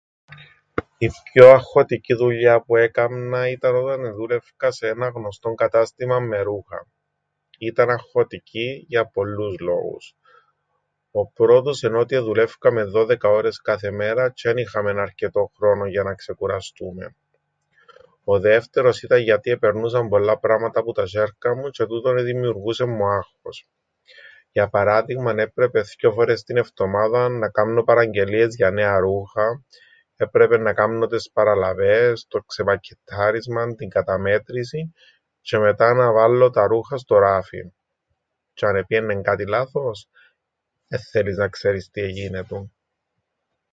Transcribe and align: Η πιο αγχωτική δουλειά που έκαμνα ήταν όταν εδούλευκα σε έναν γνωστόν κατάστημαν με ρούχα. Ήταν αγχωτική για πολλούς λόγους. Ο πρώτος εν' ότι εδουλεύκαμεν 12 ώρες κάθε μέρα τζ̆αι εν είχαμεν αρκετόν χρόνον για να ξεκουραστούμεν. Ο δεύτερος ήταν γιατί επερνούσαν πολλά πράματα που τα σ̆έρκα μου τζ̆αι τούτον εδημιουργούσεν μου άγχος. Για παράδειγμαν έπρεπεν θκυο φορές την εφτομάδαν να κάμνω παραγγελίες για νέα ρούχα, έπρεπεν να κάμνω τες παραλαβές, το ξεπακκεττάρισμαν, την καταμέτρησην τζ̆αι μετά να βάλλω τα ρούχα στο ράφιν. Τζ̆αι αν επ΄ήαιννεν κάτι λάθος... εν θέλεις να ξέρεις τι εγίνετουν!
Η 0.97 1.09
πιο 1.23 1.49
αγχωτική 1.49 2.13
δουλειά 2.13 2.61
που 2.61 2.75
έκαμνα 2.75 3.49
ήταν 3.49 3.75
όταν 3.75 4.05
εδούλευκα 4.05 4.71
σε 4.71 4.87
έναν 4.87 5.11
γνωστόν 5.15 5.55
κατάστημαν 5.55 6.23
με 6.27 6.41
ρούχα. 6.41 6.87
Ήταν 7.57 7.89
αγχωτική 7.89 8.85
για 8.87 9.05
πολλούς 9.05 9.57
λόγους. 9.59 10.15
Ο 11.11 11.25
πρώτος 11.27 11.83
εν' 11.83 11.95
ότι 11.95 12.15
εδουλεύκαμεν 12.15 12.91
12 12.95 13.15
ώρες 13.21 13.61
κάθε 13.61 13.91
μέρα 13.91 14.27
τζ̆αι 14.31 14.49
εν 14.51 14.57
είχαμεν 14.57 14.97
αρκετόν 14.99 15.49
χρόνον 15.57 15.87
για 15.87 16.03
να 16.03 16.13
ξεκουραστούμεν. 16.13 17.15
Ο 18.23 18.39
δεύτερος 18.39 19.03
ήταν 19.03 19.19
γιατί 19.21 19.51
επερνούσαν 19.51 20.07
πολλά 20.09 20.39
πράματα 20.39 20.83
που 20.83 20.91
τα 20.91 21.03
σ̆έρκα 21.05 21.55
μου 21.55 21.67
τζ̆αι 21.69 21.87
τούτον 21.87 22.17
εδημιουργούσεν 22.17 22.89
μου 22.89 23.07
άγχος. 23.07 23.67
Για 24.51 24.67
παράδειγμαν 24.69 25.39
έπρεπεν 25.39 25.85
θκυο 25.85 26.11
φορές 26.11 26.43
την 26.43 26.57
εφτομάδαν 26.57 27.39
να 27.39 27.49
κάμνω 27.49 27.83
παραγγελίες 27.83 28.55
για 28.55 28.71
νέα 28.71 28.99
ρούχα, 28.99 29.63
έπρεπεν 30.15 30.61
να 30.61 30.73
κάμνω 30.73 31.07
τες 31.07 31.29
παραλαβές, 31.33 32.25
το 32.29 32.39
ξεπακκεττάρισμαν, 32.43 33.75
την 33.75 33.89
καταμέτρησην 33.89 34.93
τζ̆αι 35.43 35.59
μετά 35.59 35.93
να 35.93 36.11
βάλλω 36.13 36.49
τα 36.49 36.67
ρούχα 36.67 36.97
στο 36.97 37.17
ράφιν. 37.17 37.71
Τζ̆αι 38.53 38.67
αν 38.69 38.75
επ΄ήαιννεν 38.75 39.21
κάτι 39.23 39.47
λάθος... 39.47 40.07
εν 40.87 40.99
θέλεις 40.99 41.37
να 41.37 41.47
ξέρεις 41.47 41.89
τι 41.89 42.01
εγίνετουν! 42.01 42.71